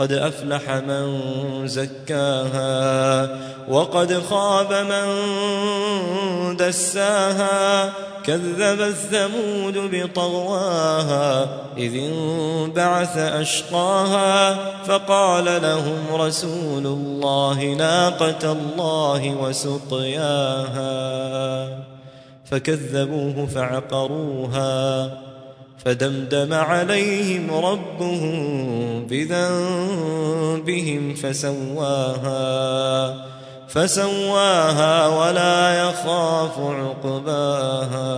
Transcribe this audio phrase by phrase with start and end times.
[0.00, 1.18] قد أفلح من
[1.68, 3.28] زكاها
[3.68, 5.06] وقد خاب من
[6.56, 7.92] دساها
[8.24, 14.54] كذب الثمود بطغواها إذ انبعث أشقاها
[14.84, 20.88] فقال لهم رسول الله ناقة الله وسقياها
[22.44, 25.10] فكذبوه فعقروها
[25.84, 33.14] فدمدم عليهم ربهم بذنبهم فسواها
[33.68, 38.10] فسواها ولا يخاف عقباها.